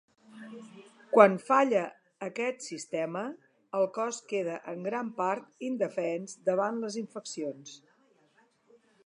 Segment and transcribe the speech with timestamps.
[1.15, 1.83] Quan falla
[2.27, 3.23] aquest sistema,
[3.81, 7.79] el cos queda en gran part indefens davant les infeccions.